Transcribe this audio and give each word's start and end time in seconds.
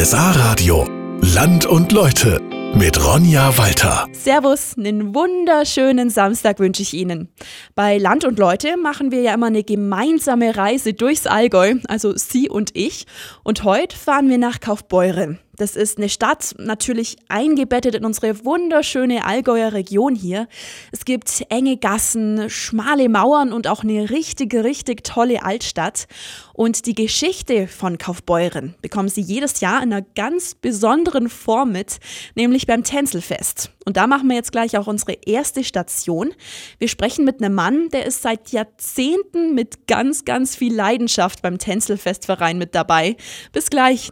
RSA 0.00 0.30
Radio. 0.30 0.86
Land 1.22 1.66
und 1.66 1.90
Leute 1.90 2.40
mit 2.72 3.04
Ronja 3.04 3.58
Walter. 3.58 4.06
Servus, 4.12 4.76
einen 4.78 5.12
wunderschönen 5.12 6.08
Samstag 6.08 6.60
wünsche 6.60 6.82
ich 6.82 6.94
Ihnen. 6.94 7.28
Bei 7.74 7.98
Land 7.98 8.24
und 8.24 8.38
Leute 8.38 8.76
machen 8.76 9.10
wir 9.10 9.22
ja 9.22 9.34
immer 9.34 9.48
eine 9.48 9.64
gemeinsame 9.64 10.56
Reise 10.56 10.94
durchs 10.94 11.26
Allgäu, 11.26 11.74
also 11.88 12.16
Sie 12.16 12.48
und 12.48 12.76
ich. 12.76 13.06
Und 13.42 13.64
heute 13.64 13.96
fahren 13.96 14.28
wir 14.30 14.38
nach 14.38 14.60
Kaufbeuren. 14.60 15.40
Das 15.58 15.74
ist 15.74 15.98
eine 15.98 16.08
Stadt, 16.08 16.54
natürlich 16.56 17.16
eingebettet 17.28 17.96
in 17.96 18.04
unsere 18.04 18.44
wunderschöne 18.44 19.24
Allgäuer 19.24 19.72
Region 19.72 20.14
hier. 20.14 20.46
Es 20.92 21.04
gibt 21.04 21.44
enge 21.48 21.76
Gassen, 21.76 22.48
schmale 22.48 23.08
Mauern 23.08 23.52
und 23.52 23.66
auch 23.66 23.82
eine 23.82 24.08
richtig, 24.08 24.54
richtig 24.54 25.02
tolle 25.02 25.42
Altstadt. 25.42 26.06
Und 26.54 26.86
die 26.86 26.94
Geschichte 26.94 27.66
von 27.66 27.98
Kaufbeuren 27.98 28.76
bekommen 28.82 29.08
Sie 29.08 29.20
jedes 29.20 29.60
Jahr 29.60 29.82
in 29.82 29.92
einer 29.92 30.06
ganz 30.14 30.54
besonderen 30.54 31.28
Form 31.28 31.72
mit, 31.72 31.98
nämlich 32.36 32.68
beim 32.68 32.84
Tänzelfest. 32.84 33.72
Und 33.84 33.96
da 33.96 34.06
machen 34.06 34.28
wir 34.28 34.36
jetzt 34.36 34.52
gleich 34.52 34.78
auch 34.78 34.86
unsere 34.86 35.14
erste 35.26 35.64
Station. 35.64 36.34
Wir 36.78 36.88
sprechen 36.88 37.24
mit 37.24 37.42
einem 37.42 37.54
Mann, 37.54 37.88
der 37.88 38.06
ist 38.06 38.22
seit 38.22 38.50
Jahrzehnten 38.50 39.56
mit 39.56 39.88
ganz, 39.88 40.24
ganz 40.24 40.54
viel 40.54 40.74
Leidenschaft 40.74 41.42
beim 41.42 41.58
Tänzelfestverein 41.58 42.58
mit 42.58 42.76
dabei. 42.76 43.16
Bis 43.52 43.70
gleich. 43.70 44.10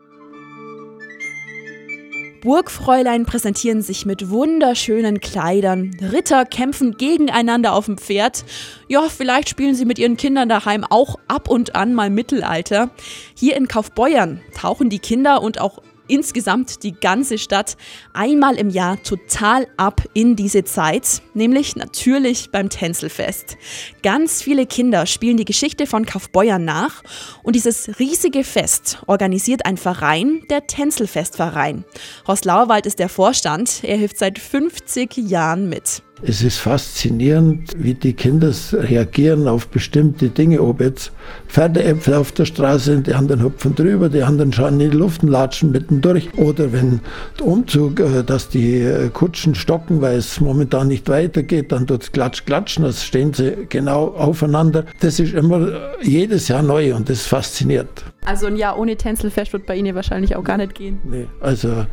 Burgfräulein 2.46 3.26
präsentieren 3.26 3.82
sich 3.82 4.06
mit 4.06 4.30
wunderschönen 4.30 5.18
Kleidern. 5.18 5.90
Ritter 6.00 6.44
kämpfen 6.44 6.96
gegeneinander 6.96 7.72
auf 7.72 7.86
dem 7.86 7.98
Pferd. 7.98 8.44
Ja, 8.86 9.08
vielleicht 9.08 9.48
spielen 9.48 9.74
sie 9.74 9.84
mit 9.84 9.98
ihren 9.98 10.16
Kindern 10.16 10.48
daheim 10.48 10.84
auch 10.84 11.18
ab 11.26 11.48
und 11.48 11.74
an 11.74 11.92
mal 11.92 12.08
Mittelalter. 12.08 12.90
Hier 13.34 13.56
in 13.56 13.66
Kaufbeuern 13.66 14.42
tauchen 14.54 14.90
die 14.90 15.00
Kinder 15.00 15.42
und 15.42 15.60
auch 15.60 15.82
insgesamt 16.08 16.82
die 16.82 16.92
ganze 16.92 17.38
Stadt 17.38 17.76
einmal 18.12 18.56
im 18.56 18.70
Jahr 18.70 19.02
total 19.02 19.66
ab 19.76 20.02
in 20.14 20.36
diese 20.36 20.64
Zeit, 20.64 21.22
nämlich 21.34 21.76
natürlich 21.76 22.50
beim 22.50 22.68
Tänzelfest. 22.68 23.56
Ganz 24.02 24.42
viele 24.42 24.66
Kinder 24.66 25.06
spielen 25.06 25.36
die 25.36 25.44
Geschichte 25.44 25.86
von 25.86 26.06
Kaufbeuern 26.06 26.64
nach 26.64 27.02
und 27.42 27.56
dieses 27.56 27.98
riesige 27.98 28.44
Fest 28.44 29.02
organisiert 29.06 29.66
ein 29.66 29.76
Verein, 29.76 30.42
der 30.50 30.66
Tänzelfestverein. 30.66 31.84
Horst 32.26 32.44
Lauerwald 32.44 32.86
ist 32.86 32.98
der 32.98 33.08
Vorstand, 33.08 33.82
er 33.82 33.96
hilft 33.96 34.18
seit 34.18 34.38
50 34.38 35.16
Jahren 35.16 35.68
mit. 35.68 36.02
Es 36.22 36.42
ist 36.42 36.56
faszinierend, 36.56 37.72
wie 37.76 37.92
die 37.92 38.14
Kinder 38.14 38.50
reagieren 38.72 39.46
auf 39.46 39.68
bestimmte 39.68 40.30
Dinge. 40.30 40.62
Ob 40.62 40.80
jetzt 40.80 41.12
Pferdeäpfel 41.46 42.14
auf 42.14 42.32
der 42.32 42.46
Straße 42.46 42.92
sind, 42.92 43.06
die 43.06 43.12
anderen 43.12 43.42
hüpfen 43.42 43.74
drüber, 43.74 44.08
die 44.08 44.22
anderen 44.22 44.50
schauen 44.50 44.80
in 44.80 44.90
die 44.90 44.96
Luft 44.96 45.22
und 45.22 45.28
latschen 45.28 45.72
mittendurch. 45.72 46.30
Oder 46.38 46.72
wenn 46.72 47.00
der 47.38 47.46
Umzug, 47.46 48.00
äh, 48.00 48.22
dass 48.24 48.48
die 48.48 48.80
äh, 48.80 49.10
Kutschen 49.10 49.54
stocken, 49.54 50.00
weil 50.00 50.16
es 50.16 50.40
momentan 50.40 50.88
nicht 50.88 51.06
weitergeht, 51.10 51.70
dann 51.70 51.86
tut 51.86 52.04
es 52.04 52.12
klatsch, 52.12 52.46
klatschen, 52.46 52.84
dann 52.84 52.94
stehen 52.94 53.34
sie 53.34 53.66
genau 53.68 54.14
aufeinander. 54.16 54.86
Das 55.00 55.20
ist 55.20 55.34
immer 55.34 55.68
äh, 55.68 55.80
jedes 56.02 56.48
Jahr 56.48 56.62
neu 56.62 56.94
und 56.94 57.10
das 57.10 57.26
fasziniert. 57.26 58.04
Also 58.24 58.46
ein 58.46 58.56
Jahr 58.56 58.78
ohne 58.78 58.96
Tänzelfest 58.96 59.52
wird 59.52 59.66
bei 59.66 59.76
Ihnen 59.76 59.94
wahrscheinlich 59.94 60.34
auch 60.34 60.44
gar 60.44 60.56
nicht 60.56 60.74
gehen. 60.74 60.98
Nee, 61.04 61.26
also 61.40 61.84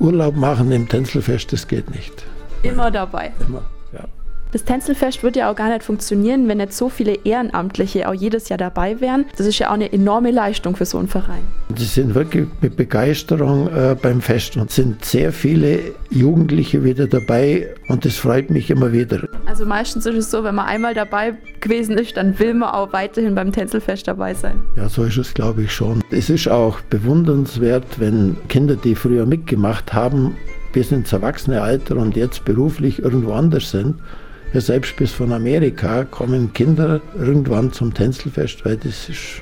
Urlaub 0.00 0.36
machen 0.36 0.70
im 0.70 0.86
Tänzelfest, 0.86 1.52
das 1.54 1.66
geht 1.66 1.90
nicht. 1.90 2.26
Immer 2.66 2.90
dabei. 2.90 3.32
Immer, 3.46 3.62
ja. 3.92 4.04
Das 4.52 4.64
Tänzelfest 4.64 5.22
würde 5.22 5.40
ja 5.40 5.50
auch 5.50 5.56
gar 5.56 5.68
nicht 5.68 5.82
funktionieren, 5.82 6.48
wenn 6.48 6.58
nicht 6.58 6.72
so 6.72 6.88
viele 6.88 7.14
Ehrenamtliche 7.24 8.08
auch 8.08 8.14
jedes 8.14 8.48
Jahr 8.48 8.56
dabei 8.56 9.00
wären. 9.00 9.26
Das 9.36 9.46
ist 9.46 9.58
ja 9.58 9.68
auch 9.68 9.74
eine 9.74 9.92
enorme 9.92 10.30
Leistung 10.30 10.76
für 10.76 10.86
so 10.86 10.98
einen 10.98 11.08
Verein. 11.08 11.42
Sie 11.76 11.84
sind 11.84 12.14
wirklich 12.14 12.46
mit 12.60 12.76
Begeisterung 12.76 13.68
äh, 13.68 13.96
beim 14.00 14.22
Fest 14.22 14.56
und 14.56 14.70
sind 14.70 15.04
sehr 15.04 15.32
viele 15.32 15.80
Jugendliche 16.10 16.84
wieder 16.84 17.06
dabei 17.06 17.74
und 17.88 18.04
das 18.04 18.16
freut 18.16 18.50
mich 18.50 18.70
immer 18.70 18.92
wieder. 18.92 19.28
Also 19.46 19.66
meistens 19.66 20.06
ist 20.06 20.16
es 20.16 20.30
so, 20.30 20.44
wenn 20.44 20.54
man 20.54 20.66
einmal 20.66 20.94
dabei 20.94 21.34
gewesen 21.60 21.98
ist, 21.98 22.16
dann 22.16 22.38
will 22.38 22.54
man 22.54 22.70
auch 22.70 22.92
weiterhin 22.92 23.34
beim 23.34 23.52
Tänzelfest 23.52 24.08
dabei 24.08 24.32
sein. 24.32 24.60
Ja, 24.76 24.88
so 24.88 25.04
ist 25.04 25.18
es, 25.18 25.34
glaube 25.34 25.64
ich, 25.64 25.72
schon. 25.72 26.02
Es 26.10 26.30
ist 26.30 26.48
auch 26.48 26.80
bewundernswert, 26.82 27.98
wenn 27.98 28.36
Kinder, 28.48 28.76
die 28.76 28.94
früher 28.94 29.26
mitgemacht 29.26 29.92
haben, 29.92 30.36
bis 30.76 30.92
ins 30.92 31.10
Erwachsenealter 31.10 31.96
und 31.96 32.16
jetzt 32.16 32.44
beruflich 32.44 32.98
irgendwo 32.98 33.32
anders 33.32 33.70
sind. 33.70 33.94
Ja, 34.52 34.60
selbst 34.60 34.94
bis 34.98 35.10
von 35.10 35.32
Amerika 35.32 36.04
kommen 36.04 36.52
Kinder 36.52 37.00
irgendwann 37.18 37.72
zum 37.72 37.94
Tänzelfest, 37.94 38.62
weil 38.66 38.76
das 38.76 39.08
ist, 39.08 39.40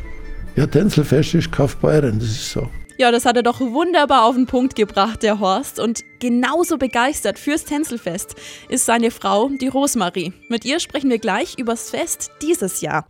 ja, 0.55 0.65
Tänzelfest 0.69 1.35
ist 1.35 1.51
Kaufbeuren, 1.51 2.21
das 2.21 2.29
ist 2.29 2.53
so. 2.53 2.69
Ja, 2.99 3.11
das 3.11 3.27
hat 3.27 3.37
er 3.37 3.43
doch 3.43 3.59
wunderbar 3.59 4.27
auf 4.27 4.37
den 4.37 4.47
Punkt 4.47 4.77
gebracht, 4.77 5.25
der 5.25 5.41
Horst. 5.41 5.81
Und 5.81 6.05
genauso 6.21 6.79
begeistert 6.79 7.41
fürs 7.41 7.65
Tänzelfest 7.65 8.37
ist 8.69 8.87
seine 8.87 9.11
Frau, 9.11 9.51
die 9.61 9.67
Rosmarie. 9.67 10.33
Mit 10.49 10.65
ihr 10.65 10.79
sprechen 10.79 11.11
wir 11.11 11.19
gleich 11.19 11.59
übers 11.59 11.91
Fest 11.91 12.31
dieses 12.43 12.81
Jahr. 12.81 13.09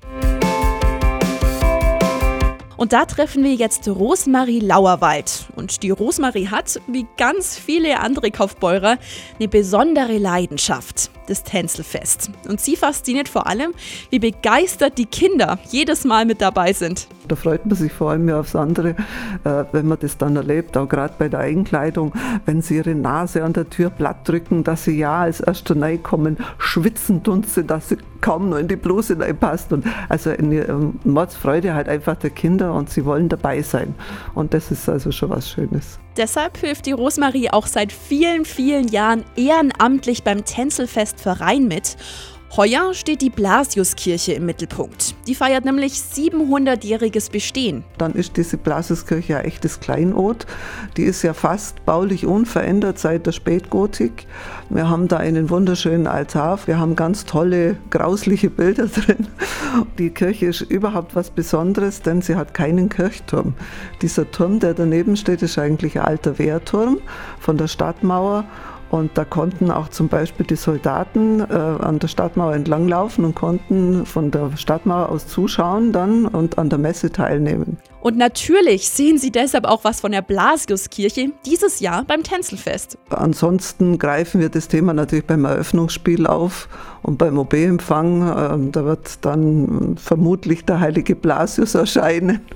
Und 2.85 2.93
da 2.93 3.07
treffen 3.07 3.43
wir 3.43 3.55
jetzt 3.55 3.89
Rosmarie 3.89 4.61
Lauerwald. 4.61 5.47
Und 5.57 5.83
die 5.83 5.89
Rosmarie 5.89 6.49
hat, 6.49 6.79
wie 6.87 7.07
ganz 7.17 7.57
viele 7.57 7.99
andere 8.01 8.31
Kaufbeurer, 8.31 8.99
eine 9.39 9.49
besondere 9.49 10.19
Leidenschaft, 10.19 11.11
das 11.27 11.45
Tänzelfest. 11.45 12.31
Und 12.47 12.61
sie 12.61 12.77
fasziniert 12.77 13.31
vor 13.31 13.47
allem, 13.47 13.73
wie 14.11 14.19
begeistert 14.19 14.99
die 14.99 15.07
Kinder 15.07 15.59
jedes 15.71 16.05
Mal 16.05 16.27
mit 16.27 16.43
dabei 16.43 16.75
sind. 16.75 17.09
Da 17.27 17.37
freut 17.37 17.65
man 17.65 17.75
sich 17.75 17.91
vor 17.91 18.11
allem 18.11 18.29
aufs 18.29 18.55
andere, 18.55 18.91
äh, 19.45 19.65
wenn 19.73 19.87
man 19.87 19.99
das 19.99 20.19
dann 20.19 20.37
erlebt, 20.37 20.77
auch 20.77 20.87
gerade 20.87 21.15
bei 21.19 21.31
der 21.31 21.41
Einkleidung, 21.41 22.13
wenn 22.45 22.61
sie 22.61 22.77
ihre 22.77 22.95
Nase 22.95 23.45
an 23.45 23.55
der 23.55 23.71
Tür 23.71 23.89
platt 23.89 24.29
drücken, 24.29 24.63
dass 24.63 24.85
sie 24.85 24.99
ja 24.99 25.21
als 25.21 25.41
Erster 25.41 25.75
kommen, 25.97 26.37
schwitzen 26.59 27.23
tun 27.23 27.45
sie, 27.45 27.65
dass 27.65 27.89
sie 27.89 27.97
kaum 28.25 28.49
noch 28.49 28.57
in 28.57 28.69
die 28.69 28.77
Bluse 28.77 29.19
reinpasst. 29.21 29.73
Und 29.73 29.85
also 30.09 30.31
eine 30.31 30.63
ähm, 30.63 30.99
Mordsfreude 31.05 31.75
halt 31.75 31.89
einfach 31.89 32.17
der 32.17 32.31
Kinder 32.31 32.73
und 32.73 32.89
sie 32.89 33.05
wollen 33.05 33.29
dabei 33.29 33.61
sein. 33.61 33.95
Und 34.35 34.55
das 34.55 34.71
ist 34.71 34.89
also 34.89 35.13
schon 35.13 35.29
was 35.29 35.49
Schönes. 35.49 35.99
Deshalb 36.17 36.57
hilft 36.57 36.87
die 36.87 36.93
Rosmarie 36.93 37.51
auch 37.51 37.67
seit 37.67 37.93
vielen, 37.93 38.45
vielen 38.45 38.89
Jahren 38.89 39.25
ehrenamtlich 39.37 40.23
beim 40.23 40.45
Tänzelfest 40.45 41.21
Verein 41.21 41.69
mit 41.69 41.97
Heuer 42.57 42.95
steht 42.95 43.21
die 43.21 43.31
Blasiuskirche 43.31 44.35
im 44.35 44.47
Mittelpunkt. 44.47 45.17
Die 45.27 45.35
feiert 45.35 45.65
nämlich 45.65 45.95
700-jähriges 45.95 47.33
Bestehen. 47.33 47.83
Dann 47.99 48.13
ist 48.13 48.37
diese 48.37 48.59
Blasiuskirche 48.59 49.33
ja 49.33 49.41
echtes 49.41 49.81
Kleinod. 49.81 50.47
Die 50.97 51.03
ist 51.03 51.23
ja 51.23 51.35
fast 51.35 51.85
baulich 51.85 52.27
unverändert 52.27 53.01
seit 53.01 53.27
der 53.27 53.33
Spätgotik. 53.33 54.29
Wir 54.71 54.89
haben 54.89 55.09
da 55.09 55.17
einen 55.17 55.51
wunderschönen 55.51 56.07
Altar. 56.07 56.61
Wir 56.67 56.79
haben 56.79 56.95
ganz 56.95 57.25
tolle, 57.25 57.77
grausliche 57.91 58.51
Bilder 58.51 58.87
drin. 58.87 59.27
Die 59.99 60.11
Kirche 60.11 60.47
ist 60.47 60.61
überhaupt 60.61 61.17
was 61.17 61.31
Besonderes, 61.31 62.03
denn 62.03 62.23
sie 62.23 62.37
hat 62.37 62.55
keinen 62.55 62.89
Kirchturm. 62.89 63.55
Dieser 64.01 64.31
Turm, 64.31 64.61
der 64.61 64.75
daneben 64.75 65.17
steht, 65.17 65.43
ist 65.43 65.59
eigentlich 65.59 65.99
ein 65.99 66.05
alter 66.05 66.39
Wehrturm 66.39 66.99
von 67.41 67.59
der 67.59 67.67
Stadtmauer. 67.67 68.45
Und 68.95 69.19
da 69.19 69.25
konnten 69.25 69.73
auch 69.73 69.89
zum 69.89 70.07
Beispiel 70.07 70.47
die 70.47 70.55
Soldaten 70.55 71.41
äh, 71.41 71.53
an 71.53 71.99
der 71.99 72.07
Stadtmauer 72.07 72.55
entlanglaufen 72.55 73.25
und 73.25 73.35
konnten 73.35 74.07
von 74.07 74.31
der 74.31 74.57
Stadtmauer 74.57 75.09
aus 75.09 75.27
zuschauen 75.27 75.93
dann 75.93 76.27
und 76.27 76.59
an 76.59 76.71
der 76.71 76.79
Messe 76.79 77.11
teilnehmen. 77.11 77.79
Und 78.03 78.17
natürlich 78.17 78.89
sehen 78.91 79.19
Sie 79.19 79.33
deshalb 79.33 79.65
auch 79.65 79.83
was 79.83 80.03
von 80.03 80.13
der 80.13 80.23
Blasiuskirche 80.23 81.33
dieses 81.45 81.81
Jahr 81.81 82.05
beim 82.05 82.23
Tänzelfest. 82.23 82.97
Ansonsten 83.09 83.99
greifen 83.99 84.41
wir 84.41 84.49
das 84.49 84.69
Thema 84.69 84.93
natürlich 84.93 85.25
beim 85.25 85.45
Eröffnungsspiel 85.45 86.29
auf 86.29 86.69
und 87.03 87.19
beim 87.19 87.37
OB-Empfang. 87.39 88.23
Äh, 88.69 88.71
da 88.71 88.85
wird 88.85 89.25
dann 89.25 89.97
vermutlich 89.97 90.65
der 90.67 90.79
heilige 90.79 91.17
Blasius 91.17 91.75
erscheinen. 91.75 92.43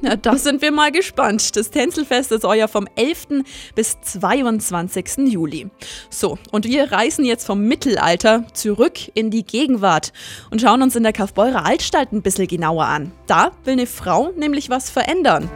Ja, 0.00 0.16
da 0.16 0.36
sind 0.36 0.62
wir 0.62 0.72
mal 0.72 0.90
gespannt. 0.90 1.56
Das 1.56 1.70
Tänzelfest 1.70 2.32
ist 2.32 2.44
euer 2.44 2.66
vom 2.68 2.88
11. 2.96 3.44
bis 3.74 4.00
22. 4.00 5.28
Juli. 5.28 5.70
So, 6.10 6.38
und 6.50 6.64
wir 6.64 6.92
reisen 6.92 7.24
jetzt 7.24 7.46
vom 7.46 7.62
Mittelalter 7.62 8.44
zurück 8.52 8.98
in 9.14 9.30
die 9.30 9.44
Gegenwart 9.44 10.12
und 10.50 10.60
schauen 10.60 10.82
uns 10.82 10.96
in 10.96 11.02
der 11.02 11.12
Kaufbeurer 11.12 11.64
Altstadt 11.64 12.12
ein 12.12 12.22
bisschen 12.22 12.46
genauer 12.46 12.86
an. 12.86 13.12
Da 13.26 13.52
will 13.64 13.74
eine 13.74 13.86
Frau 13.86 14.30
nämlich 14.36 14.70
was 14.70 14.90
verändern. 14.90 15.50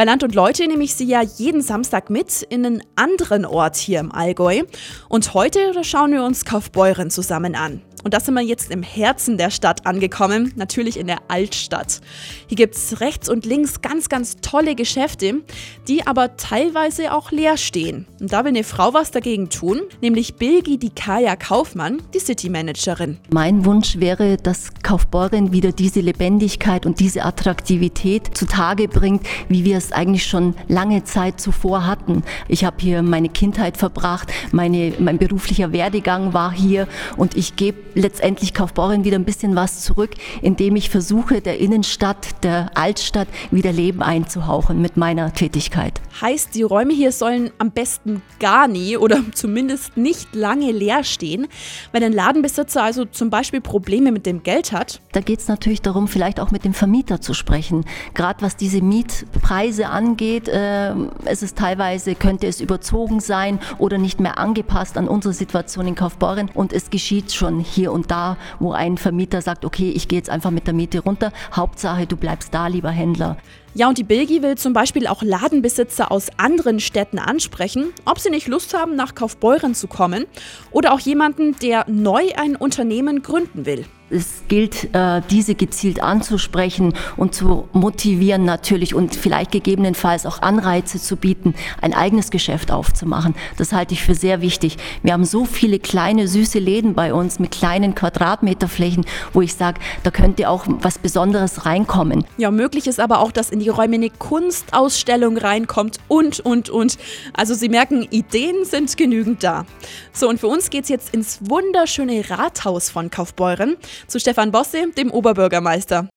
Bei 0.00 0.06
Land 0.06 0.22
und 0.22 0.34
Leute 0.34 0.66
nehme 0.66 0.82
ich 0.82 0.94
Sie 0.94 1.04
ja 1.04 1.20
jeden 1.20 1.60
Samstag 1.60 2.08
mit 2.08 2.40
in 2.48 2.64
einen 2.64 2.82
anderen 2.96 3.44
Ort 3.44 3.76
hier 3.76 4.00
im 4.00 4.10
Allgäu. 4.10 4.62
Und 5.10 5.34
heute 5.34 5.84
schauen 5.84 6.12
wir 6.12 6.24
uns 6.24 6.46
Kaufbeuren 6.46 7.10
zusammen 7.10 7.54
an. 7.54 7.82
Und 8.02 8.14
da 8.14 8.20
sind 8.20 8.34
wir 8.34 8.42
jetzt 8.42 8.70
im 8.70 8.82
Herzen 8.82 9.36
der 9.36 9.50
Stadt 9.50 9.86
angekommen, 9.86 10.52
natürlich 10.56 10.98
in 10.98 11.06
der 11.06 11.18
Altstadt. 11.28 12.00
Hier 12.46 12.56
gibt 12.56 12.74
es 12.74 13.00
rechts 13.00 13.28
und 13.28 13.44
links 13.44 13.82
ganz, 13.82 14.08
ganz 14.08 14.36
tolle 14.40 14.74
Geschäfte, 14.74 15.42
die 15.86 16.06
aber 16.06 16.36
teilweise 16.36 17.12
auch 17.12 17.30
leer 17.30 17.56
stehen. 17.56 18.06
Und 18.20 18.32
da 18.32 18.44
will 18.44 18.50
eine 18.50 18.64
Frau 18.64 18.94
was 18.94 19.10
dagegen 19.10 19.50
tun, 19.50 19.82
nämlich 20.00 20.36
Bilgi 20.36 20.78
die 20.78 20.92
Kaufmann, 21.38 22.02
die 22.14 22.18
City 22.18 22.48
Managerin. 22.48 23.18
Mein 23.30 23.64
Wunsch 23.64 23.98
wäre, 23.98 24.36
dass 24.36 24.70
Kaufbeuren 24.82 25.52
wieder 25.52 25.72
diese 25.72 26.00
Lebendigkeit 26.00 26.86
und 26.86 27.00
diese 27.00 27.24
Attraktivität 27.24 28.36
zutage 28.36 28.88
bringt, 28.88 29.26
wie 29.48 29.64
wir 29.64 29.76
es 29.76 29.92
eigentlich 29.92 30.26
schon 30.26 30.54
lange 30.68 31.04
Zeit 31.04 31.40
zuvor 31.40 31.86
hatten. 31.86 32.22
Ich 32.48 32.64
habe 32.64 32.76
hier 32.80 33.02
meine 33.02 33.28
Kindheit 33.28 33.76
verbracht, 33.76 34.32
meine, 34.52 34.92
mein 34.98 35.18
beruflicher 35.18 35.72
Werdegang 35.72 36.32
war 36.32 36.52
hier 36.52 36.86
und 37.16 37.36
ich 37.36 37.56
gebe 37.56 37.78
letztendlich 37.94 38.54
Kaufbeuren 38.54 39.04
wieder 39.04 39.16
ein 39.16 39.24
bisschen 39.24 39.56
was 39.56 39.82
zurück, 39.82 40.10
indem 40.42 40.76
ich 40.76 40.90
versuche, 40.90 41.40
der 41.40 41.58
Innenstadt, 41.58 42.42
der 42.42 42.70
Altstadt 42.74 43.28
wieder 43.50 43.72
Leben 43.72 44.02
einzuhauchen 44.02 44.80
mit 44.80 44.96
meiner 44.96 45.32
Tätigkeit. 45.32 46.00
Heißt, 46.20 46.54
die 46.54 46.62
Räume 46.62 46.92
hier 46.92 47.12
sollen 47.12 47.50
am 47.58 47.70
besten 47.70 48.22
gar 48.38 48.68
nie 48.68 48.96
oder 48.96 49.20
zumindest 49.34 49.96
nicht 49.96 50.34
lange 50.34 50.72
leer 50.72 51.04
stehen. 51.04 51.46
Wenn 51.92 52.02
ein 52.02 52.12
Ladenbesitzer 52.12 52.82
also 52.82 53.04
zum 53.04 53.30
Beispiel 53.30 53.60
Probleme 53.60 54.12
mit 54.12 54.26
dem 54.26 54.42
Geld 54.42 54.72
hat. 54.72 55.00
Da 55.12 55.20
geht 55.20 55.40
es 55.40 55.48
natürlich 55.48 55.82
darum, 55.82 56.08
vielleicht 56.08 56.40
auch 56.40 56.50
mit 56.50 56.64
dem 56.64 56.74
Vermieter 56.74 57.20
zu 57.20 57.34
sprechen. 57.34 57.84
Gerade 58.14 58.42
was 58.42 58.56
diese 58.56 58.82
Mietpreise 58.82 59.88
angeht, 59.88 60.48
äh, 60.48 60.94
es 61.24 61.42
ist 61.42 61.56
teilweise, 61.56 62.14
könnte 62.14 62.46
es 62.46 62.60
überzogen 62.60 63.20
sein 63.20 63.58
oder 63.78 63.98
nicht 63.98 64.20
mehr 64.20 64.38
angepasst 64.38 64.98
an 64.98 65.08
unsere 65.08 65.34
Situation 65.34 65.86
in 65.86 65.94
Kaufbeuren. 65.94 66.50
Und 66.52 66.72
es 66.72 66.90
geschieht 66.90 67.32
schon 67.32 67.60
hier 67.60 67.79
und 67.88 68.10
da, 68.10 68.36
wo 68.58 68.72
ein 68.72 68.96
Vermieter 68.96 69.42
sagt, 69.42 69.64
okay, 69.64 69.90
ich 69.90 70.08
gehe 70.08 70.18
jetzt 70.18 70.30
einfach 70.30 70.50
mit 70.50 70.66
der 70.66 70.74
Miete 70.74 71.00
runter. 71.00 71.32
Hauptsache, 71.54 72.06
du 72.06 72.16
bleibst 72.16 72.54
da, 72.54 72.66
lieber 72.66 72.90
Händler. 72.90 73.36
Ja, 73.72 73.88
und 73.88 73.98
die 73.98 74.04
Bilgi 74.04 74.42
will 74.42 74.58
zum 74.58 74.72
Beispiel 74.72 75.06
auch 75.06 75.22
Ladenbesitzer 75.22 76.10
aus 76.10 76.26
anderen 76.38 76.80
Städten 76.80 77.20
ansprechen, 77.20 77.92
ob 78.04 78.18
sie 78.18 78.30
nicht 78.30 78.48
Lust 78.48 78.74
haben, 78.74 78.96
nach 78.96 79.14
Kaufbeuren 79.14 79.76
zu 79.76 79.86
kommen 79.86 80.26
oder 80.72 80.92
auch 80.92 81.00
jemanden, 81.00 81.54
der 81.62 81.84
neu 81.88 82.30
ein 82.36 82.56
Unternehmen 82.56 83.22
gründen 83.22 83.66
will. 83.66 83.84
Es 84.12 84.42
gilt, 84.48 84.92
äh, 84.92 85.22
diese 85.30 85.54
gezielt 85.54 86.02
anzusprechen 86.02 86.94
und 87.16 87.32
zu 87.32 87.68
motivieren 87.72 88.44
natürlich 88.44 88.92
und 88.92 89.14
vielleicht 89.14 89.52
gegebenenfalls 89.52 90.26
auch 90.26 90.42
Anreize 90.42 91.00
zu 91.00 91.14
bieten, 91.14 91.54
ein 91.80 91.94
eigenes 91.94 92.32
Geschäft 92.32 92.72
aufzumachen. 92.72 93.36
Das 93.56 93.72
halte 93.72 93.94
ich 93.94 94.02
für 94.02 94.16
sehr 94.16 94.40
wichtig. 94.40 94.78
Wir 95.04 95.12
haben 95.12 95.24
so 95.24 95.44
viele 95.44 95.78
kleine, 95.78 96.26
süße 96.26 96.58
Läden 96.58 96.94
bei 96.94 97.14
uns 97.14 97.38
mit 97.38 97.52
kleinen 97.52 97.94
Quadratmeterflächen, 97.94 99.06
wo 99.32 99.42
ich 99.42 99.54
sage, 99.54 99.80
da 100.02 100.10
könnte 100.10 100.48
auch 100.48 100.64
was 100.66 100.98
Besonderes 100.98 101.64
reinkommen. 101.64 102.24
Ja, 102.36 102.50
möglich 102.50 102.88
ist 102.88 102.98
aber 102.98 103.20
auch, 103.20 103.30
dass 103.30 103.50
in 103.50 103.59
die 103.60 103.68
Räume 103.68 103.96
eine 103.96 104.10
Kunstausstellung 104.10 105.36
reinkommt 105.36 105.98
und, 106.08 106.40
und, 106.40 106.70
und. 106.70 106.98
Also 107.32 107.54
Sie 107.54 107.68
merken, 107.68 108.06
Ideen 108.10 108.64
sind 108.64 108.96
genügend 108.96 109.42
da. 109.42 109.66
So, 110.12 110.28
und 110.28 110.40
für 110.40 110.48
uns 110.48 110.70
geht 110.70 110.84
es 110.84 110.88
jetzt 110.88 111.14
ins 111.14 111.38
wunderschöne 111.42 112.28
Rathaus 112.28 112.90
von 112.90 113.10
Kaufbeuren 113.10 113.76
zu 114.06 114.18
Stefan 114.18 114.50
Bosse, 114.50 114.90
dem 114.96 115.10
Oberbürgermeister. 115.10 116.08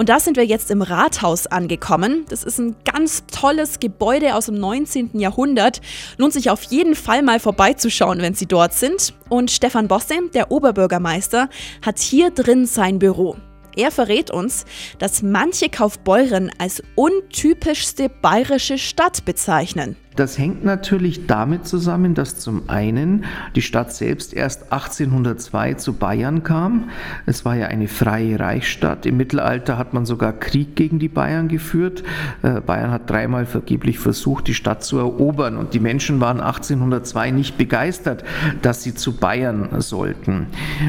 Und 0.00 0.08
da 0.08 0.18
sind 0.18 0.38
wir 0.38 0.46
jetzt 0.46 0.70
im 0.70 0.80
Rathaus 0.80 1.46
angekommen. 1.46 2.24
Das 2.30 2.42
ist 2.42 2.58
ein 2.58 2.74
ganz 2.86 3.26
tolles 3.26 3.80
Gebäude 3.80 4.34
aus 4.34 4.46
dem 4.46 4.54
19. 4.54 5.20
Jahrhundert. 5.20 5.82
Lohnt 6.16 6.32
sich 6.32 6.48
auf 6.48 6.62
jeden 6.62 6.94
Fall 6.94 7.22
mal 7.22 7.38
vorbeizuschauen, 7.38 8.22
wenn 8.22 8.32
Sie 8.32 8.46
dort 8.46 8.72
sind. 8.72 9.12
Und 9.28 9.50
Stefan 9.50 9.88
Bosse, 9.88 10.14
der 10.32 10.50
Oberbürgermeister, 10.50 11.50
hat 11.84 11.98
hier 11.98 12.30
drin 12.30 12.64
sein 12.64 12.98
Büro. 12.98 13.36
Er 13.76 13.90
verrät 13.90 14.30
uns, 14.30 14.64
dass 14.98 15.22
manche 15.22 15.68
Kaufbeuren 15.68 16.50
als 16.58 16.82
untypischste 16.94 18.08
bayerische 18.08 18.78
Stadt 18.78 19.24
bezeichnen. 19.24 19.96
Das 20.16 20.38
hängt 20.38 20.64
natürlich 20.64 21.26
damit 21.26 21.66
zusammen, 21.68 22.14
dass 22.14 22.38
zum 22.38 22.68
einen 22.68 23.24
die 23.54 23.62
Stadt 23.62 23.92
selbst 23.92 24.34
erst 24.34 24.72
1802 24.72 25.74
zu 25.74 25.92
Bayern 25.92 26.42
kam. 26.42 26.90
Es 27.26 27.44
war 27.44 27.54
ja 27.54 27.68
eine 27.68 27.86
freie 27.86 28.38
Reichsstadt. 28.40 29.06
Im 29.06 29.16
Mittelalter 29.16 29.78
hat 29.78 29.94
man 29.94 30.06
sogar 30.06 30.32
Krieg 30.32 30.74
gegen 30.74 30.98
die 30.98 31.08
Bayern 31.08 31.46
geführt. 31.46 32.02
Äh, 32.42 32.60
Bayern 32.60 32.90
hat 32.90 33.08
dreimal 33.08 33.46
vergeblich 33.46 34.00
versucht, 34.00 34.48
die 34.48 34.54
Stadt 34.54 34.82
zu 34.82 34.98
erobern 34.98 35.56
und 35.56 35.74
die 35.74 35.80
Menschen 35.80 36.20
waren 36.20 36.40
1802 36.40 37.30
nicht 37.30 37.56
begeistert, 37.56 38.24
dass 38.62 38.82
sie 38.82 38.94
zu 38.94 39.16
Bayern 39.16 39.80
sollten. 39.80 40.48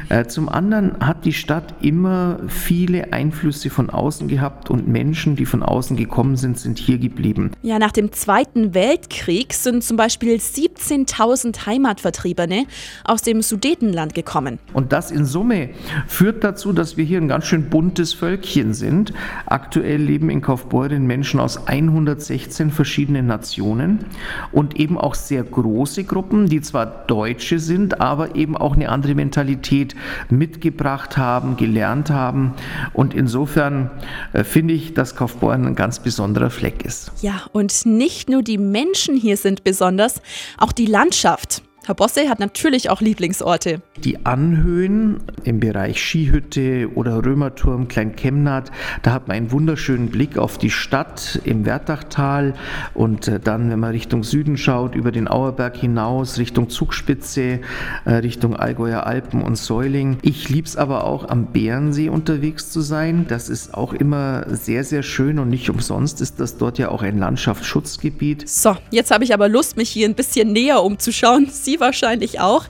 Äh, 0.09 0.25
zum 0.25 0.49
anderen 0.49 0.99
hat 0.99 1.25
die 1.25 1.33
Stadt 1.33 1.75
immer 1.81 2.39
viele 2.47 3.13
Einflüsse 3.13 3.69
von 3.69 3.91
außen 3.91 4.27
gehabt 4.27 4.71
und 4.71 4.87
Menschen, 4.87 5.35
die 5.35 5.45
von 5.45 5.61
außen 5.61 5.95
gekommen 5.95 6.37
sind, 6.37 6.57
sind 6.57 6.79
hier 6.79 6.97
geblieben. 6.97 7.51
Ja, 7.61 7.77
nach 7.77 7.91
dem 7.91 8.11
Zweiten 8.11 8.73
Weltkrieg 8.73 9.10
Krieg 9.11 9.53
sind 9.53 9.83
zum 9.83 9.97
Beispiel 9.97 10.35
17.000 10.35 11.65
Heimatvertriebene 11.65 12.65
aus 13.03 13.21
dem 13.21 13.41
Sudetenland 13.41 14.15
gekommen. 14.15 14.57
Und 14.73 14.93
das 14.93 15.11
in 15.11 15.25
Summe 15.25 15.69
führt 16.07 16.43
dazu, 16.43 16.71
dass 16.73 16.97
wir 16.97 17.03
hier 17.03 17.19
ein 17.19 17.27
ganz 17.27 17.45
schön 17.45 17.69
buntes 17.69 18.13
Völkchen 18.13 18.73
sind. 18.73 19.13
Aktuell 19.45 20.01
leben 20.01 20.29
in 20.29 20.41
Kaufbeuren 20.41 21.05
Menschen 21.05 21.39
aus 21.39 21.67
116 21.67 22.71
verschiedenen 22.71 23.27
Nationen 23.27 24.05
und 24.51 24.79
eben 24.79 24.97
auch 24.97 25.15
sehr 25.15 25.43
große 25.43 26.05
Gruppen, 26.05 26.47
die 26.47 26.61
zwar 26.61 26.85
Deutsche 26.85 27.59
sind, 27.59 27.99
aber 27.99 28.35
eben 28.35 28.55
auch 28.55 28.75
eine 28.75 28.89
andere 28.89 29.13
Mentalität 29.13 29.95
mitgebracht 30.29 31.17
haben, 31.17 31.57
gelernt 31.57 32.09
haben. 32.09 32.53
Und 32.93 33.13
insofern 33.13 33.91
äh, 34.31 34.43
finde 34.45 34.73
ich, 34.73 34.93
dass 34.93 35.15
Kaufbeuren 35.15 35.65
ein 35.67 35.75
ganz 35.75 35.99
besonderer 35.99 36.49
Fleck 36.49 36.85
ist. 36.85 37.11
Ja, 37.21 37.41
und 37.51 37.85
nicht 37.85 38.29
nur 38.29 38.41
die 38.41 38.57
Menschen, 38.57 39.00
Menschen 39.01 39.19
hier 39.19 39.35
sind 39.35 39.63
besonders, 39.63 40.21
auch 40.59 40.71
die 40.71 40.85
Landschaft. 40.85 41.63
Herr 41.83 41.95
Bosse 41.95 42.29
hat 42.29 42.39
natürlich 42.39 42.91
auch 42.91 43.01
Lieblingsorte. 43.01 43.81
Die 43.97 44.23
Anhöhen 44.23 45.23
im 45.43 45.59
Bereich 45.59 45.99
Skihütte 45.99 46.89
oder 46.93 47.25
Römerturm, 47.25 47.87
Kleinkemnat, 47.87 48.71
da 49.01 49.13
hat 49.13 49.27
man 49.27 49.37
einen 49.37 49.51
wunderschönen 49.51 50.09
Blick 50.09 50.37
auf 50.37 50.59
die 50.59 50.69
Stadt 50.69 51.41
im 51.43 51.65
Wertachtal 51.65 52.53
und 52.93 53.27
äh, 53.27 53.39
dann, 53.39 53.71
wenn 53.71 53.79
man 53.79 53.91
Richtung 53.91 54.23
Süden 54.23 54.57
schaut, 54.57 54.93
über 54.93 55.11
den 55.11 55.27
Auerberg 55.27 55.75
hinaus, 55.75 56.37
Richtung 56.37 56.69
Zugspitze, 56.69 57.61
äh, 58.05 58.11
Richtung 58.11 58.55
Allgäuer 58.55 59.07
Alpen 59.07 59.41
und 59.41 59.55
Säuling. 59.55 60.17
Ich 60.21 60.49
liebe 60.49 60.67
es 60.67 60.77
aber 60.77 61.03
auch 61.03 61.29
am 61.29 61.47
Bärensee 61.47 62.09
unterwegs 62.09 62.69
zu 62.69 62.81
sein. 62.81 63.25
Das 63.27 63.49
ist 63.49 63.73
auch 63.73 63.93
immer 63.93 64.45
sehr, 64.55 64.83
sehr 64.83 65.01
schön 65.01 65.39
und 65.39 65.49
nicht 65.49 65.67
umsonst 65.71 66.21
ist 66.21 66.39
das 66.39 66.57
dort 66.57 66.77
ja 66.77 66.89
auch 66.89 67.01
ein 67.01 67.17
Landschaftsschutzgebiet. 67.17 68.47
So, 68.47 68.77
jetzt 68.91 69.09
habe 69.09 69.23
ich 69.23 69.33
aber 69.33 69.49
Lust, 69.49 69.77
mich 69.77 69.89
hier 69.89 70.07
ein 70.07 70.13
bisschen 70.13 70.53
näher 70.53 70.83
umzuschauen. 70.83 71.47
Sie 71.51 71.70
Sie 71.71 71.79
wahrscheinlich 71.79 72.41
auch. 72.41 72.65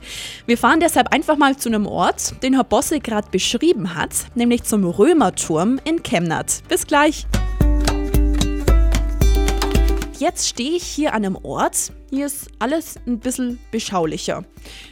Wir 0.46 0.60
fahren 0.60 0.80
deshalb 0.80 1.12
einfach 1.12 1.36
mal 1.36 1.58
zu 1.58 1.70
einem 1.70 1.88
Ort, 1.88 2.36
den 2.44 2.54
Herr 2.54 2.64
Bosse 2.64 3.00
gerade 3.00 3.28
beschrieben 3.32 3.96
hat, 3.96 4.12
nämlich 4.36 4.62
zum 4.62 4.86
Römerturm 4.86 5.80
in 5.86 6.04
Chemnat. 6.04 6.62
Bis 6.70 6.86
gleich! 6.86 7.26
Jetzt 10.20 10.50
stehe 10.50 10.76
ich 10.76 10.84
hier 10.84 11.16
an 11.16 11.26
einem 11.26 11.36
Ort. 11.42 11.94
Hier 12.12 12.28
ist 12.28 12.50
alles 12.60 13.00
ein 13.08 13.18
bisschen 13.18 13.58
beschaulicher. 13.72 14.44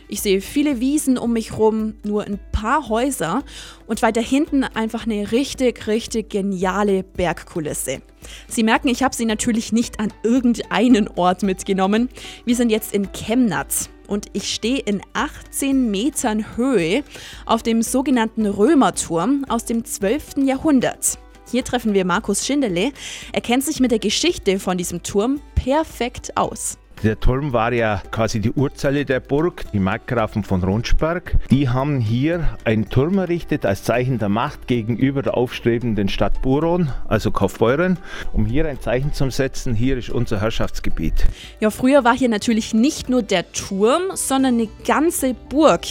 Ich 0.07 0.21
sehe 0.21 0.41
viele 0.41 0.79
Wiesen 0.79 1.19
um 1.19 1.33
mich 1.33 1.55
rum, 1.55 1.93
nur 2.01 2.23
ein 2.23 2.39
paar 2.51 2.89
Häuser 2.89 3.43
und 3.85 4.01
weiter 4.01 4.21
hinten 4.21 4.63
einfach 4.63 5.05
eine 5.05 5.31
richtig, 5.31 5.85
richtig 5.85 6.31
geniale 6.31 7.03
Bergkulisse. 7.03 8.01
Sie 8.47 8.63
merken, 8.63 8.87
ich 8.87 9.03
habe 9.03 9.15
Sie 9.15 9.25
natürlich 9.25 9.71
nicht 9.71 9.99
an 9.99 10.11
irgendeinen 10.23 11.07
Ort 11.09 11.43
mitgenommen. 11.43 12.09
Wir 12.45 12.55
sind 12.55 12.71
jetzt 12.71 12.91
in 12.91 13.11
Chemnat 13.11 13.91
und 14.09 14.27
ich 14.33 14.53
stehe 14.53 14.79
in 14.79 15.01
18 15.13 15.89
Metern 15.89 16.57
Höhe 16.57 17.03
auf 17.45 17.63
dem 17.63 17.81
sogenannten 17.81 18.45
Römerturm 18.45 19.45
aus 19.47 19.65
dem 19.65 19.85
12. 19.85 20.37
Jahrhundert. 20.45 21.19
Hier 21.51 21.63
treffen 21.63 21.93
wir 21.93 22.05
Markus 22.05 22.45
Schindele. 22.45 22.91
Er 23.33 23.41
kennt 23.41 23.63
sich 23.63 23.79
mit 23.79 23.91
der 23.91 23.99
Geschichte 23.99 24.59
von 24.59 24.77
diesem 24.77 25.01
Turm 25.03 25.41
perfekt 25.55 26.35
aus. 26.37 26.77
Der 27.01 27.17
Turm 27.17 27.53
war 27.53 27.71
ja 27.71 28.01
quasi 28.11 28.41
die 28.41 28.51
Urzelle 28.51 29.05
der 29.05 29.21
Burg, 29.21 29.63
die 29.71 29.79
Markgrafen 29.79 30.43
von 30.43 30.61
Ronsberg. 30.61 31.37
Die 31.49 31.69
haben 31.69 32.01
hier 32.01 32.57
einen 32.65 32.89
Turm 32.89 33.17
errichtet 33.19 33.65
als 33.65 33.83
Zeichen 33.83 34.19
der 34.19 34.27
Macht 34.27 34.67
gegenüber 34.67 35.21
der 35.21 35.37
aufstrebenden 35.37 36.09
Stadt 36.09 36.41
Buron, 36.41 36.89
also 37.07 37.31
Kaufbeuren, 37.31 37.97
um 38.33 38.45
hier 38.45 38.67
ein 38.67 38.81
Zeichen 38.81 39.13
zu 39.13 39.29
setzen, 39.29 39.75
hier 39.75 39.97
ist 39.97 40.09
unser 40.09 40.41
Herrschaftsgebiet. 40.41 41.25
Ja, 41.61 41.69
früher 41.69 42.03
war 42.03 42.17
hier 42.17 42.27
natürlich 42.27 42.73
nicht 42.73 43.07
nur 43.07 43.21
der 43.21 43.49
Turm, 43.53 44.01
sondern 44.15 44.55
eine 44.55 44.67
ganze 44.85 45.35
Burg. 45.35 45.83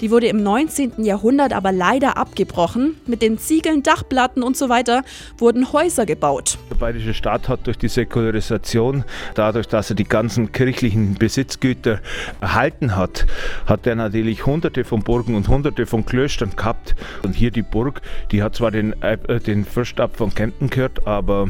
Die 0.00 0.10
wurde 0.10 0.26
im 0.26 0.42
19. 0.42 1.04
Jahrhundert 1.04 1.52
aber 1.52 1.70
leider 1.70 2.16
abgebrochen. 2.16 2.96
Mit 3.06 3.22
den 3.22 3.38
Ziegeln, 3.38 3.84
Dachplatten 3.84 4.42
und 4.42 4.56
so 4.56 4.68
weiter 4.68 5.04
wurden 5.38 5.72
Häuser 5.72 6.04
gebaut. 6.04 6.58
Der 6.68 6.74
bayerische 6.74 7.14
Staat 7.14 7.48
hat 7.48 7.64
durch 7.68 7.78
die 7.78 7.88
Säkularisation, 7.88 9.04
dadurch, 9.36 9.68
dass 9.68 9.90
er 9.90 9.94
die 9.94 10.02
ganzen 10.02 10.47
seinen 10.48 10.52
kirchlichen 10.52 11.14
Besitzgüter 11.14 12.00
erhalten 12.40 12.96
hat, 12.96 13.26
hat 13.66 13.86
er 13.86 13.94
natürlich 13.94 14.46
hunderte 14.46 14.84
von 14.84 15.02
Burgen 15.02 15.34
und 15.34 15.48
hunderte 15.48 15.86
von 15.86 16.04
Klöstern 16.04 16.56
gehabt. 16.56 16.94
Und 17.22 17.34
hier 17.34 17.50
die 17.50 17.62
Burg, 17.62 18.00
die 18.32 18.42
hat 18.42 18.56
zwar 18.56 18.70
den, 18.70 19.00
äh, 19.02 19.40
den 19.40 19.64
Fürstab 19.64 20.16
von 20.16 20.34
Kempten 20.34 20.70
gehört, 20.70 21.06
aber 21.06 21.48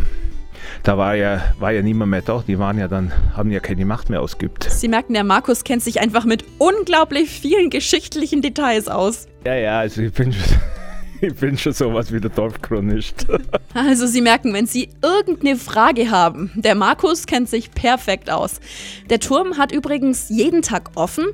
da 0.82 0.98
war 0.98 1.14
ja, 1.14 1.42
war 1.58 1.72
ja 1.72 1.82
niemand 1.82 2.10
mehr 2.10 2.22
da. 2.22 2.42
Die 2.46 2.58
waren 2.58 2.78
ja 2.78 2.88
dann, 2.88 3.12
haben 3.36 3.50
ja 3.50 3.60
keine 3.60 3.84
Macht 3.84 4.10
mehr 4.10 4.20
ausgeübt. 4.20 4.64
Sie 4.64 4.88
merken, 4.88 5.14
der 5.14 5.24
Markus 5.24 5.64
kennt 5.64 5.82
sich 5.82 6.00
einfach 6.00 6.24
mit 6.24 6.44
unglaublich 6.58 7.30
vielen 7.30 7.70
geschichtlichen 7.70 8.42
Details 8.42 8.88
aus. 8.88 9.28
Ja, 9.44 9.54
ja, 9.54 9.78
also 9.78 10.02
ich 10.02 10.12
bin 10.12 10.32
schon, 10.32 10.58
ich 11.20 11.34
bin 11.34 11.58
schon 11.58 11.72
sowas 11.72 12.12
wie 12.12 12.20
der 12.20 12.30
Dorfchronist. 12.30 13.26
Also 13.75 14.06
Sie 14.06 14.22
merken, 14.22 14.52
wenn 14.54 14.66
Sie 14.66 14.88
irgendeine 15.02 15.56
Frage 15.56 16.10
haben, 16.10 16.50
der 16.56 16.75
Markus 16.75 17.26
kennt 17.26 17.48
sich 17.48 17.70
perfekt 17.70 18.28
aus. 18.30 18.60
Der 19.08 19.20
Turm 19.20 19.56
hat 19.56 19.72
übrigens 19.72 20.30
jeden 20.30 20.62
Tag 20.62 20.90
offen 20.94 21.26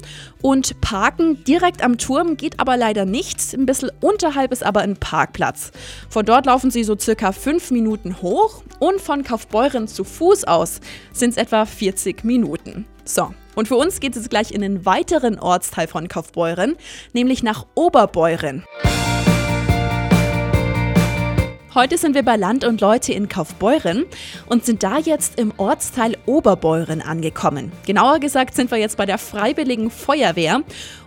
und 0.42 0.78
Parken 0.80 1.42
direkt 1.44 1.82
am 1.82 1.96
Turm 1.96 2.36
geht 2.36 2.60
aber 2.60 2.76
leider 2.76 3.06
nicht. 3.06 3.54
Ein 3.54 3.66
bisschen 3.66 3.90
unterhalb 4.00 4.52
ist 4.52 4.64
aber 4.64 4.80
ein 4.80 4.96
Parkplatz. 4.96 5.70
Von 6.10 6.26
dort 6.26 6.44
laufen 6.44 6.70
Sie 6.70 6.84
so 6.84 6.98
circa 6.98 7.32
fünf 7.32 7.70
Minuten 7.70 8.20
hoch 8.20 8.62
und 8.78 9.00
von 9.00 9.22
Kaufbeuren 9.22 9.88
zu 9.88 10.04
Fuß 10.04 10.44
aus 10.44 10.80
sind 11.12 11.30
es 11.30 11.36
etwa 11.36 11.64
40 11.64 12.24
Minuten. 12.24 12.84
So, 13.04 13.32
und 13.54 13.68
für 13.68 13.76
uns 13.76 14.00
geht 14.00 14.16
es 14.16 14.28
gleich 14.28 14.50
in 14.50 14.62
einen 14.62 14.84
weiteren 14.84 15.38
Ortsteil 15.38 15.86
von 15.86 16.08
Kaufbeuren, 16.08 16.76
nämlich 17.12 17.42
nach 17.42 17.66
Oberbeuren. 17.74 18.64
Heute 21.74 21.98
sind 21.98 22.14
wir 22.14 22.22
bei 22.22 22.36
Land 22.36 22.62
und 22.62 22.80
Leute 22.80 23.12
in 23.12 23.28
Kaufbeuren 23.28 24.04
und 24.46 24.64
sind 24.64 24.84
da 24.84 24.98
jetzt 24.98 25.40
im 25.40 25.52
Ortsteil 25.56 26.16
Oberbeuren 26.24 27.02
angekommen. 27.02 27.72
Genauer 27.84 28.20
gesagt 28.20 28.54
sind 28.54 28.70
wir 28.70 28.78
jetzt 28.78 28.96
bei 28.96 29.06
der 29.06 29.18
Freiwilligen 29.18 29.90
Feuerwehr 29.90 30.60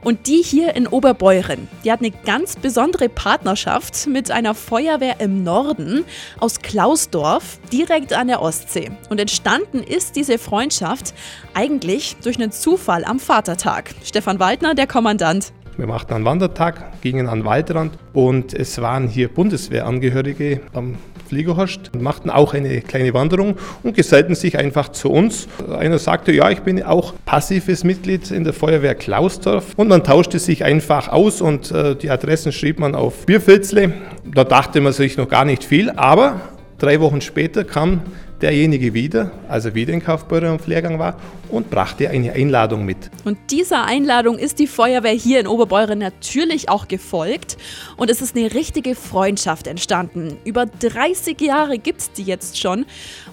und 0.04 0.28
die 0.28 0.42
hier 0.44 0.76
in 0.76 0.86
Oberbeuren. 0.86 1.70
Die 1.86 1.92
hat 1.92 2.02
eine 2.02 2.12
ganz 2.12 2.58
besondere 2.58 3.08
Partnerschaft 3.08 4.08
mit 4.08 4.30
einer 4.30 4.54
Feuerwehr 4.54 5.22
im 5.22 5.46
Norden 5.46 6.04
aus 6.38 6.60
Klausdorf, 6.60 7.60
direkt 7.72 8.12
an 8.12 8.28
der 8.28 8.42
Ostsee. 8.42 8.92
Und 9.10 9.22
entstanden 9.22 9.82
ist 9.84 10.18
diese 10.18 10.38
Freundschaft 10.38 11.14
eigentlich 11.54 12.18
durch 12.22 12.36
einen 12.36 12.52
Zufall 12.52 13.06
am 13.06 13.22
Vatertag. 13.22 13.96
Stefan 14.04 14.42
Waldner, 14.42 14.76
der 14.76 14.88
Kommandant. 14.88 15.54
Wir 15.78 15.86
machten 15.86 16.16
einen 16.16 16.26
Wandertag, 16.26 17.02
gingen 17.02 17.28
an 17.28 17.42
den 17.42 17.46
Waldrand 17.46 17.94
und 18.12 18.52
es 18.52 18.82
waren 18.82 19.08
hier 19.08 19.28
Bundeswehrangehörige 19.28 20.62
am 20.74 20.96
Fliegerhorst 21.28 21.92
und 21.94 22.02
machten 22.02 22.32
auch 22.32 22.56
eine 22.56 22.82
kleine 22.82 23.14
Wanderung 23.14 23.58
und 23.84 23.96
gesellten 23.96 24.34
sich 24.34 24.58
einfach 24.58 24.90
zu 24.90 25.12
uns. 25.12 25.48
Einer 25.70 26.00
sagte, 26.00 26.32
ja, 26.32 26.50
ich 26.50 26.62
bin 26.62 26.82
auch 26.82 27.14
passives 27.26 27.84
Mitglied 27.84 28.32
in 28.32 28.44
der 28.44 28.54
Feuerwehr 28.54 28.96
Klausdorf 28.96 29.74
und 29.76 29.88
man 29.88 30.04
tauschte 30.04 30.40
sich 30.40 30.64
einfach 30.64 31.10
aus 31.10 31.42
und 31.42 31.70
äh, 31.70 31.96
die 31.96 32.10
Adressen 32.10 32.52
schrieb 32.52 32.80
man 32.80 32.96
auf 32.96 33.28
Bierfilzle. 33.28 33.94
Da 34.26 34.46
dachte 34.46 34.82
man 34.82 34.94
sich 34.94 35.16
noch 35.16 35.30
gar 35.30 35.46
nicht 35.46 35.64
viel, 35.64 35.92
aber 35.92 36.42
drei 36.80 37.00
Wochen 37.02 37.22
später 37.22 37.64
kam 37.64 38.02
derjenige 38.42 38.96
wieder, 38.96 39.32
also 39.48 39.76
wieder 39.76 39.94
in 39.94 40.04
Kaufbeuren 40.04 40.50
am 40.50 40.60
Lehrgang 40.66 40.98
war 40.98 41.18
und 41.50 41.70
brachte 41.70 42.10
eine 42.10 42.34
Einladung 42.34 42.86
mit. 42.86 42.98
Und 43.26 43.38
dieser 43.52 43.86
Einladung 43.86 44.38
ist 44.38 44.60
die 44.60 44.68
Feuerwehr 44.68 45.14
hier 45.14 45.40
in 45.40 45.48
Oberbeuren 45.48 46.00
natürlich 46.00 46.70
auch 46.70 46.88
gefolgt 46.88 47.58
und 47.98 48.10
es 48.10 48.22
ist 48.22 48.36
eine 48.36 48.54
richtige 48.54 48.96
Freundschaft 48.96 49.68
entstanden. 49.68 50.38
Über 50.46 50.66
30 50.66 51.40
Jahre 51.42 51.78
gibt 51.78 52.02
es 52.02 52.12
die 52.12 52.24
jetzt 52.24 52.60
schon 52.60 52.86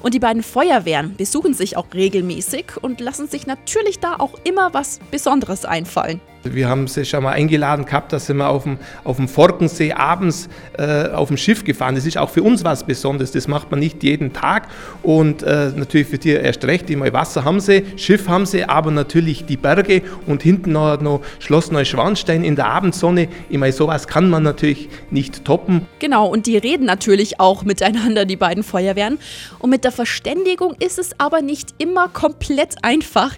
und 0.02 0.14
die 0.14 0.20
beiden 0.20 0.42
Feuerwehren 0.42 1.14
besuchen 1.16 1.54
sich 1.54 1.76
auch 1.76 1.86
regelmäßig 1.94 2.66
und 2.80 3.00
lassen 3.00 3.28
sich 3.28 3.46
natürlich 3.46 3.98
da 4.00 4.16
auch 4.16 4.34
immer 4.44 4.74
was 4.74 5.00
Besonderes 5.10 5.64
einfallen. 5.64 6.20
Wir 6.44 6.68
haben 6.68 6.88
sie 6.88 7.04
schon 7.06 7.22
mal 7.22 7.32
eingeladen 7.32 7.86
gehabt, 7.86 8.12
dass 8.12 8.26
sind 8.26 8.36
wir 8.38 8.48
auf 8.48 8.64
dem, 8.64 8.78
auf 9.04 9.16
dem 9.16 9.28
Forkensee 9.28 9.92
abends 9.92 10.48
äh, 10.76 11.08
auf 11.08 11.28
dem 11.28 11.36
Schiff 11.36 11.64
gefahren. 11.64 11.94
Das 11.94 12.04
ist 12.04 12.18
auch 12.18 12.30
für 12.30 12.42
uns 12.42 12.64
was 12.64 12.84
Besonderes. 12.84 13.32
Das 13.32 13.48
macht 13.48 13.70
man 13.70 13.80
nicht 13.80 14.02
jeden 14.02 14.32
Tag. 14.32 14.68
Und 15.02 15.42
äh, 15.42 15.70
natürlich 15.74 16.08
für 16.08 16.18
die 16.18 16.30
erst 16.30 16.64
recht, 16.64 16.90
immer 16.90 17.10
Wasser 17.12 17.44
haben 17.44 17.60
sie, 17.60 17.84
Schiff 18.04 18.28
haben 18.28 18.46
sie, 18.46 18.64
aber 18.64 18.90
natürlich 18.90 19.46
die 19.46 19.56
Berge 19.56 20.02
und 20.26 20.42
hinten 20.42 20.72
noch, 20.72 21.00
noch 21.00 21.20
Schloss 21.38 21.70
Neuschwanstein 21.70 22.44
in 22.44 22.56
der 22.56 22.66
Abendsonne. 22.66 23.28
Immer 23.50 23.72
sowas 23.72 24.06
kann 24.06 24.28
man 24.30 24.42
natürlich 24.42 24.88
nicht 25.10 25.44
toppen. 25.44 25.86
Genau, 25.98 26.26
und 26.26 26.46
die 26.46 26.56
reden 26.56 26.84
natürlich 26.84 27.40
auch 27.40 27.64
miteinander, 27.64 28.24
die 28.24 28.36
beiden 28.36 28.62
Feuerwehren. 28.62 29.18
Und 29.58 29.70
mit 29.70 29.84
der 29.84 29.92
Verständigung 29.92 30.74
ist 30.78 30.98
es 30.98 31.18
aber 31.18 31.42
nicht 31.42 31.74
immer 31.78 32.08
komplett 32.08 32.76
einfach. 32.82 33.34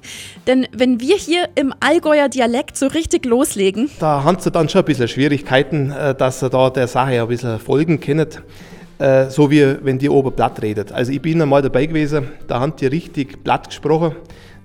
Denn 0.46 0.66
wenn 0.72 1.00
wir 1.00 1.16
hier 1.16 1.48
im 1.54 1.72
Allgäuer 1.80 2.28
Dialekt 2.28 2.76
so 2.76 2.88
richtig 2.88 3.24
loslegen. 3.24 3.90
Da 4.00 4.24
haben 4.24 4.38
sie 4.40 4.50
dann 4.50 4.68
schon 4.68 4.82
ein 4.82 4.84
bisschen 4.84 5.08
Schwierigkeiten, 5.08 5.92
äh, 5.92 6.14
dass 6.14 6.40
sie 6.40 6.50
da 6.50 6.70
der 6.70 6.88
Sache 6.88 7.22
ein 7.22 7.28
bisschen 7.28 7.58
folgen 7.58 8.00
können. 8.00 8.26
Äh, 8.98 9.28
so 9.28 9.50
wie 9.50 9.76
wenn 9.82 9.98
die 9.98 10.08
Oberblatt 10.08 10.62
redet. 10.62 10.90
Also 10.90 11.12
ich 11.12 11.20
bin 11.20 11.40
einmal 11.42 11.60
dabei 11.60 11.84
gewesen, 11.84 12.28
da 12.48 12.60
haben 12.60 12.74
die 12.76 12.86
richtig 12.86 13.44
platt 13.44 13.66
gesprochen. 13.68 14.16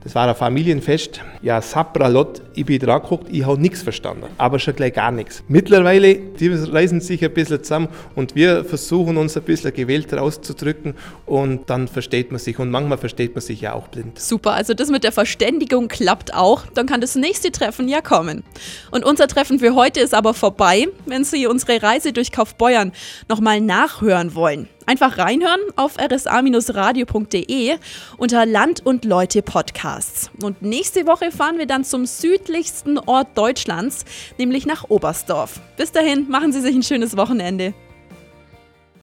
Das 0.04 0.16
war 0.16 0.28
ein 0.28 0.36
Familienfest. 0.36 1.22
Ja, 1.44 1.62
Sapralot, 1.62 2.42
ich 2.56 2.66
bin 2.66 2.80
dran 2.80 3.04
geguckt, 3.04 3.28
ich 3.32 3.46
habe 3.46 3.62
nichts 3.62 3.84
verstanden, 3.84 4.26
aber 4.40 4.58
schon 4.58 4.76
gleich 4.76 4.94
gar 4.94 5.12
nichts. 5.12 5.44
Mittlerweile, 5.48 6.16
die 6.16 6.48
reißen 6.48 7.02
sich 7.02 7.24
ein 7.24 7.32
bisschen 7.32 7.64
zusammen 7.64 7.88
und 8.16 8.34
wir 8.34 8.66
versuchen 8.66 9.18
uns 9.18 9.38
ein 9.38 9.44
bisschen 9.44 9.72
gewählt 9.74 10.12
rauszudrücken 10.12 10.96
und 11.28 11.70
dann 11.70 11.88
versteht 11.88 12.32
man 12.32 12.40
sich 12.40 12.58
und 12.58 12.72
manchmal 12.72 12.98
versteht 12.98 13.36
man 13.36 13.42
sich 13.42 13.62
ja 13.62 13.74
auch 13.74 13.90
blind. 13.90 14.20
Super, 14.20 14.54
also 14.54 14.74
das 14.74 14.90
mit 14.90 15.04
der 15.04 15.12
Verständigung 15.12 15.88
klappt 15.88 16.34
auch, 16.34 16.66
dann 16.74 16.88
kann 16.88 17.00
das 17.00 17.16
nächste 17.16 17.52
Treffen 17.52 17.88
ja 17.88 18.02
kommen. 18.02 18.44
Und 18.90 19.06
unser 19.06 19.28
Treffen 19.28 19.60
für 19.60 19.76
heute 19.76 20.00
ist 20.00 20.16
aber 20.16 20.34
vorbei. 20.34 20.88
Wenn 21.06 21.24
Sie 21.24 21.46
unsere 21.46 21.84
Reise 21.84 22.12
durch 22.12 22.32
Kaufbeuern 22.32 22.92
nochmal 23.30 23.62
nachhören 23.62 24.34
wollen, 24.34 24.68
Einfach 24.92 25.18
reinhören 25.18 25.62
auf 25.78 25.98
rsa-radio.de 25.98 27.78
unter 28.18 28.46
Land 28.46 28.86
und 28.86 29.06
Leute 29.06 29.42
Podcasts. 29.42 30.30
Und 30.44 30.62
nächste 30.62 31.08
Woche 31.08 31.32
fahren 31.32 31.58
wir 31.58 31.66
dann 31.66 31.86
zum 31.86 32.06
südlichsten 32.06 33.00
Ort 33.00 33.38
Deutschlands, 33.38 34.04
nämlich 34.38 34.66
nach 34.66 34.90
Oberstdorf. 34.90 35.62
Bis 35.78 35.94
dahin, 35.94 36.28
machen 36.28 36.52
Sie 36.52 36.60
sich 36.60 36.76
ein 36.76 36.84
schönes 36.84 37.16
Wochenende. 37.16 37.74